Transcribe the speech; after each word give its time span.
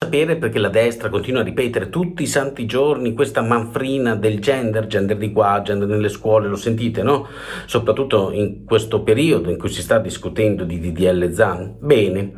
sapere 0.00 0.36
perché 0.36 0.60
la 0.60 0.68
destra 0.68 1.08
continua 1.08 1.40
a 1.40 1.44
ripetere 1.44 1.90
tutti 1.90 2.22
i 2.22 2.26
santi 2.26 2.66
giorni 2.66 3.14
questa 3.14 3.42
manfrina 3.42 4.14
del 4.14 4.38
gender, 4.38 4.86
gender 4.86 5.16
di 5.16 5.32
qua, 5.32 5.60
gender 5.62 5.88
nelle 5.88 6.08
scuole, 6.08 6.46
lo 6.46 6.54
sentite, 6.54 7.02
no? 7.02 7.26
Soprattutto 7.66 8.30
in 8.30 8.64
questo 8.64 9.02
periodo 9.02 9.50
in 9.50 9.58
cui 9.58 9.68
si 9.68 9.82
sta 9.82 9.98
discutendo 9.98 10.62
di 10.62 10.78
DDL 10.78 11.32
Zan. 11.32 11.76
Bene. 11.80 12.32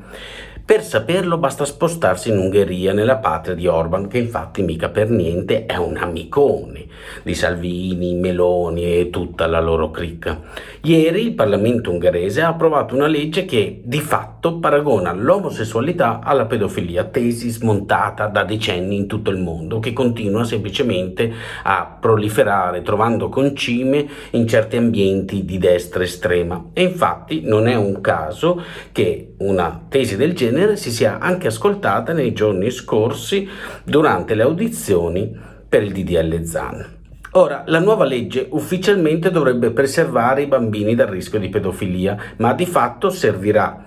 Per 0.71 0.85
saperlo 0.85 1.37
basta 1.37 1.65
spostarsi 1.65 2.29
in 2.29 2.39
Ungheria, 2.39 2.93
nella 2.93 3.17
patria 3.17 3.57
di 3.57 3.67
Orban, 3.67 4.07
che 4.07 4.19
infatti 4.19 4.63
mica 4.63 4.89
per 4.89 5.11
niente 5.11 5.67
è 5.67 5.75
un 5.75 5.97
amicone 5.97 6.87
di 7.25 7.35
Salvini, 7.35 8.15
Meloni 8.15 8.85
e 8.85 9.11
tutta 9.11 9.49
la 9.49 9.59
loro 9.59 9.91
cricca. 9.91 10.41
Ieri 10.83 11.23
il 11.23 11.33
Parlamento 11.33 11.91
ungherese 11.91 12.43
ha 12.43 12.49
approvato 12.49 12.95
una 12.95 13.09
legge 13.09 13.47
che 13.47 13.81
di 13.83 13.99
fatto 13.99 14.59
paragona 14.61 15.13
l'omosessualità 15.13 16.21
alla 16.23 16.47
pedofilia, 16.47 17.03
tesi 17.03 17.49
smontata 17.49 18.29
da 18.29 18.45
decenni 18.45 18.95
in 18.95 19.09
tutto 19.09 19.31
il 19.31 19.39
mondo, 19.39 19.81
che 19.81 19.93
continua 19.93 20.45
semplicemente 20.45 21.33
a 21.65 21.99
proliferare, 22.01 22.83
trovando 22.83 23.29
concime 23.29 24.07
in 24.31 24.47
certi 24.47 24.77
ambienti 24.77 25.45
di 25.45 25.59
destra 25.59 26.05
estrema. 26.05 26.67
E 26.73 26.83
infatti 26.83 27.41
non 27.43 27.67
è 27.67 27.75
un 27.75 28.01
caso 28.01 28.63
che 28.93 29.35
una 29.39 29.87
tesi 29.89 30.17
del 30.17 30.35
genere 30.35 30.60
genere 30.61 30.77
si 30.77 30.91
sia 30.91 31.19
anche 31.19 31.47
ascoltata 31.47 32.13
nei 32.13 32.35
giorni 32.35 32.71
scorsi 32.71 33.49
durante 33.83 34.35
le 34.35 34.43
audizioni 34.43 35.35
per 35.67 35.83
il 35.83 35.93
DDL 35.93 36.43
ZAN. 36.43 36.99
Ora, 37.33 37.63
la 37.67 37.79
nuova 37.79 38.05
legge 38.05 38.47
ufficialmente 38.51 39.31
dovrebbe 39.31 39.71
preservare 39.71 40.43
i 40.43 40.47
bambini 40.47 40.95
dal 40.95 41.07
rischio 41.07 41.39
di 41.39 41.49
pedofilia, 41.49 42.17
ma 42.39 42.53
di 42.53 42.67
fatto 42.67 43.09
servirà 43.09 43.85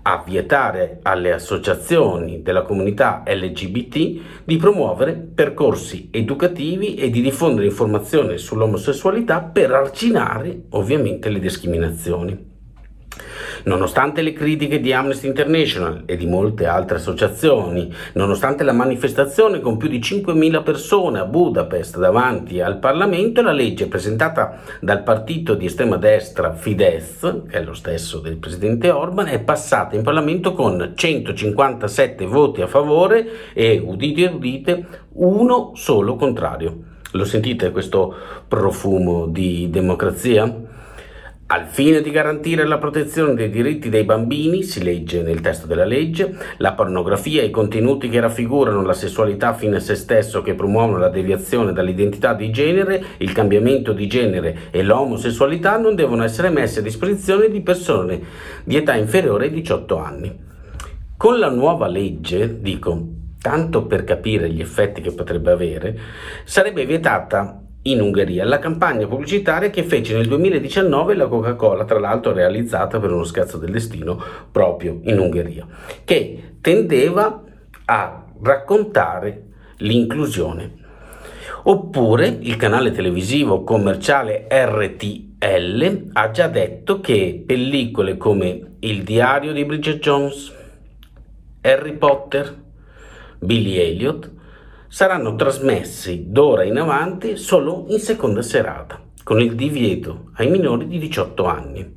a 0.00 0.22
vietare 0.26 1.00
alle 1.02 1.32
associazioni 1.32 2.42
della 2.42 2.62
comunità 2.62 3.22
LGBT 3.26 4.42
di 4.44 4.56
promuovere 4.56 5.12
percorsi 5.12 6.08
educativi 6.10 6.94
e 6.94 7.10
di 7.10 7.20
diffondere 7.20 7.66
informazioni 7.66 8.38
sull'omosessualità 8.38 9.42
per 9.42 9.70
arginare 9.70 10.62
ovviamente 10.70 11.28
le 11.28 11.40
discriminazioni. 11.40 12.56
Nonostante 13.64 14.22
le 14.22 14.32
critiche 14.32 14.80
di 14.80 14.92
Amnesty 14.92 15.26
International 15.26 16.02
e 16.06 16.16
di 16.16 16.26
molte 16.26 16.66
altre 16.66 16.96
associazioni, 16.96 17.92
nonostante 18.14 18.64
la 18.64 18.72
manifestazione 18.72 19.60
con 19.60 19.76
più 19.76 19.88
di 19.88 19.98
5.000 19.98 20.62
persone 20.62 21.18
a 21.18 21.24
Budapest 21.24 21.98
davanti 21.98 22.60
al 22.60 22.78
Parlamento, 22.78 23.42
la 23.42 23.52
legge 23.52 23.86
presentata 23.86 24.60
dal 24.80 25.02
partito 25.02 25.54
di 25.54 25.66
estrema 25.66 25.96
destra 25.96 26.52
Fidesz, 26.52 27.42
che 27.48 27.58
è 27.58 27.62
lo 27.62 27.74
stesso 27.74 28.18
del 28.20 28.36
presidente 28.36 28.90
Orban, 28.90 29.26
è 29.26 29.40
passata 29.40 29.96
in 29.96 30.02
Parlamento 30.02 30.52
con 30.52 30.92
157 30.94 32.26
voti 32.26 32.62
a 32.62 32.66
favore 32.66 33.52
e, 33.52 33.82
udite 33.84 34.26
udite, 34.26 34.86
uno 35.14 35.72
solo 35.74 36.16
contrario. 36.16 36.96
Lo 37.12 37.24
sentite 37.24 37.70
questo 37.70 38.14
profumo 38.46 39.26
di 39.26 39.68
democrazia? 39.70 40.76
Al 41.50 41.64
fine 41.64 42.02
di 42.02 42.10
garantire 42.10 42.66
la 42.66 42.76
protezione 42.76 43.32
dei 43.32 43.48
diritti 43.48 43.88
dei 43.88 44.04
bambini, 44.04 44.62
si 44.62 44.82
legge 44.82 45.22
nel 45.22 45.40
testo 45.40 45.66
della 45.66 45.86
legge, 45.86 46.36
la 46.58 46.74
pornografia 46.74 47.40
e 47.40 47.46
i 47.46 47.50
contenuti 47.50 48.10
che 48.10 48.20
raffigurano 48.20 48.82
la 48.82 48.92
sessualità 48.92 49.54
fine 49.54 49.76
a 49.76 49.80
se 49.80 49.94
stesso 49.94 50.42
che 50.42 50.52
promuovono 50.52 50.98
la 50.98 51.08
deviazione 51.08 51.72
dall'identità 51.72 52.34
di 52.34 52.50
genere, 52.50 53.02
il 53.16 53.32
cambiamento 53.32 53.94
di 53.94 54.06
genere 54.06 54.68
e 54.70 54.82
l'omosessualità 54.82 55.78
non 55.78 55.94
devono 55.94 56.22
essere 56.22 56.50
messi 56.50 56.80
a 56.80 56.82
disposizione 56.82 57.48
di 57.48 57.62
persone 57.62 58.20
di 58.64 58.76
età 58.76 58.94
inferiore 58.94 59.46
ai 59.46 59.52
18 59.52 59.96
anni. 59.96 60.38
Con 61.16 61.38
la 61.38 61.48
nuova 61.48 61.86
legge, 61.86 62.60
dico, 62.60 63.06
tanto 63.40 63.86
per 63.86 64.04
capire 64.04 64.50
gli 64.50 64.60
effetti 64.60 65.00
che 65.00 65.12
potrebbe 65.12 65.50
avere, 65.50 65.98
sarebbe 66.44 66.84
vietata 66.84 67.62
in 67.82 68.00
Ungheria, 68.00 68.44
la 68.44 68.58
campagna 68.58 69.06
pubblicitaria 69.06 69.70
che 69.70 69.84
fece 69.84 70.14
nel 70.14 70.26
2019 70.26 71.14
la 71.14 71.26
Coca-Cola, 71.26 71.84
tra 71.84 71.98
l'altro 71.98 72.32
realizzata 72.32 72.98
per 72.98 73.12
uno 73.12 73.24
scherzo 73.24 73.56
del 73.56 73.70
destino 73.70 74.20
proprio 74.50 75.00
in 75.04 75.18
Ungheria, 75.18 75.66
che 76.04 76.54
tendeva 76.60 77.42
a 77.84 78.24
raccontare 78.42 79.44
l'inclusione. 79.78 80.86
Oppure 81.64 82.38
il 82.40 82.56
canale 82.56 82.90
televisivo 82.90 83.62
commerciale 83.62 84.46
RTL 84.50 86.10
ha 86.12 86.30
già 86.30 86.48
detto 86.48 87.00
che 87.00 87.42
pellicole 87.46 88.16
come 88.16 88.76
Il 88.80 89.02
diario 89.02 89.52
di 89.52 89.64
Bridget 89.64 89.98
Jones, 89.98 90.52
Harry 91.60 91.96
Potter, 91.96 92.56
Billy 93.40 93.76
Elliot 93.76 94.36
saranno 94.88 95.36
trasmessi 95.36 96.24
d'ora 96.28 96.64
in 96.64 96.78
avanti 96.78 97.36
solo 97.36 97.84
in 97.88 97.98
seconda 97.98 98.42
serata, 98.42 99.00
con 99.22 99.40
il 99.40 99.54
divieto 99.54 100.30
ai 100.34 100.50
minori 100.50 100.88
di 100.88 100.98
18 100.98 101.44
anni. 101.44 101.96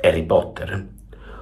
Harry 0.00 0.24
Potter. 0.24 0.86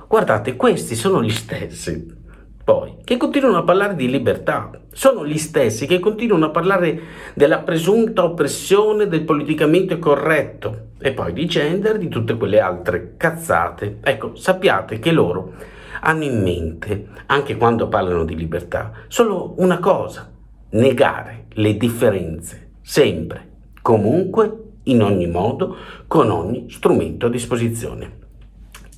Guardate, 0.07 0.57
questi 0.57 0.95
sono 0.95 1.23
gli 1.23 1.31
stessi, 1.31 2.19
poi, 2.63 2.99
che 3.05 3.17
continuano 3.17 3.59
a 3.59 3.63
parlare 3.63 3.97
di 3.97 4.09
libertà. 4.09 4.71
Sono 4.93 5.27
gli 5.27 5.39
stessi 5.39 5.87
che 5.87 5.99
continuano 5.99 6.47
a 6.47 6.51
parlare 6.51 7.01
della 7.35 7.59
presunta 7.59 8.25
oppressione 8.25 9.09
del 9.09 9.23
politicamente 9.23 9.99
corretto 9.99 10.89
e 11.01 11.13
poi 11.13 11.33
di 11.33 11.47
gender 11.47 11.97
di 11.99 12.09
tutte 12.09 12.37
quelle 12.37 12.61
altre 12.61 13.15
cazzate. 13.17 13.99
Ecco, 14.03 14.35
sappiate 14.35 14.99
che 14.99 15.11
loro 15.11 15.55
hanno 16.03 16.25
in 16.25 16.43
mente, 16.43 17.09
anche 17.27 17.57
quando 17.57 17.89
parlano 17.89 18.25
di 18.25 18.37
libertà, 18.37 18.93
solo 19.09 19.55
una 19.59 19.79
cosa, 19.79 20.31
negare 20.71 21.47
le 21.55 21.77
differenze, 21.77 22.73
sempre, 22.83 23.49
comunque, 23.83 24.59
in 24.85 25.03
ogni 25.03 25.27
modo, 25.27 25.77
con 26.07 26.31
ogni 26.31 26.71
strumento 26.71 27.27
a 27.27 27.31
disposizione. 27.31 28.19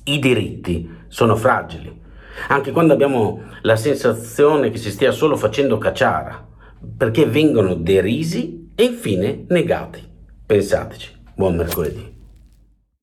I 0.05 0.19
diritti 0.19 0.89
sono 1.07 1.35
fragili, 1.35 2.01
anche 2.49 2.71
quando 2.71 2.93
abbiamo 2.93 3.41
la 3.61 3.75
sensazione 3.75 4.69
che 4.69 4.77
si 4.77 4.91
stia 4.91 5.11
solo 5.11 5.35
facendo 5.35 5.77
cacciara, 5.77 6.47
perché 6.97 7.25
vengono 7.25 7.75
derisi 7.75 8.71
e 8.75 8.83
infine 8.83 9.45
negati. 9.47 10.01
Pensateci. 10.45 11.11
Buon 11.35 11.55
mercoledì. 11.55 12.12